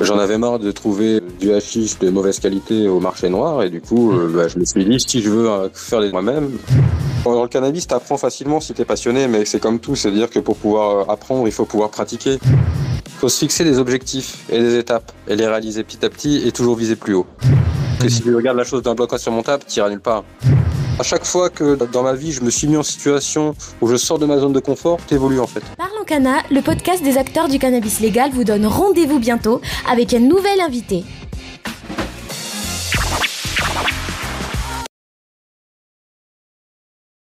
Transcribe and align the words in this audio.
J'en 0.00 0.18
avais 0.18 0.38
marre 0.38 0.60
de 0.60 0.70
trouver 0.70 1.20
du 1.40 1.52
hashish 1.52 1.98
de 1.98 2.08
mauvaise 2.10 2.38
qualité 2.38 2.86
au 2.86 3.00
marché 3.00 3.28
noir 3.28 3.64
et 3.64 3.70
du 3.70 3.80
coup, 3.80 4.12
euh, 4.12 4.30
bah, 4.32 4.46
je 4.46 4.58
me 4.58 4.64
suis 4.64 4.84
dit 4.84 5.00
si 5.00 5.20
je 5.20 5.28
veux 5.28 5.50
euh, 5.50 5.68
faire 5.72 6.00
les 6.00 6.12
moi-même. 6.12 6.50
Dans 7.24 7.42
le 7.42 7.48
cannabis, 7.48 7.86
t'apprends 7.88 8.16
facilement 8.16 8.60
si 8.60 8.72
t'es 8.74 8.84
passionné, 8.84 9.26
mais 9.26 9.44
c'est 9.44 9.58
comme 9.58 9.80
tout, 9.80 9.96
c'est-à-dire 9.96 10.30
que 10.30 10.38
pour 10.38 10.56
pouvoir 10.56 10.90
euh, 10.98 11.12
apprendre, 11.12 11.48
il 11.48 11.52
faut 11.52 11.64
pouvoir 11.64 11.90
pratiquer. 11.90 12.38
Il 12.44 13.20
faut 13.20 13.28
se 13.28 13.40
fixer 13.40 13.64
des 13.64 13.80
objectifs 13.80 14.44
et 14.50 14.60
des 14.60 14.78
étapes 14.78 15.10
et 15.26 15.34
les 15.34 15.46
réaliser 15.46 15.82
petit 15.82 16.04
à 16.04 16.10
petit 16.10 16.46
et 16.46 16.52
toujours 16.52 16.76
viser 16.76 16.94
plus 16.94 17.14
haut. 17.14 17.26
Que 18.00 18.08
si 18.08 18.22
tu 18.22 18.32
regardes 18.34 18.56
la 18.56 18.64
chose 18.64 18.82
d'un 18.82 18.94
bloc 18.94 19.12
insurmontable, 19.12 19.64
t'iras 19.64 19.90
nulle 19.90 20.00
part. 20.00 20.22
À 21.00 21.02
chaque 21.02 21.24
fois 21.24 21.50
que 21.50 21.74
dans 21.74 22.04
ma 22.04 22.12
vie, 22.12 22.30
je 22.30 22.42
me 22.42 22.50
suis 22.50 22.68
mis 22.68 22.76
en 22.76 22.84
situation 22.84 23.56
où 23.80 23.88
je 23.88 23.96
sors 23.96 24.20
de 24.20 24.26
ma 24.26 24.38
zone 24.38 24.52
de 24.52 24.60
confort, 24.60 24.98
t'évolues 25.08 25.40
en 25.40 25.48
fait. 25.48 25.62
Le 26.10 26.62
podcast 26.62 27.02
des 27.02 27.18
acteurs 27.18 27.48
du 27.48 27.58
cannabis 27.58 28.00
légal 28.00 28.30
vous 28.30 28.42
donne 28.42 28.64
rendez-vous 28.64 29.18
bientôt 29.18 29.60
avec 29.86 30.14
un 30.14 30.20
nouvel 30.20 30.58
invité. 30.62 31.04